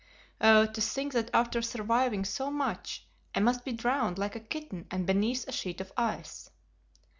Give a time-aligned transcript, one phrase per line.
[0.41, 0.65] Oh!
[0.65, 3.05] to think that after surviving so much
[3.35, 6.49] I must be drowned like a kitten and beneath a sheet of ice.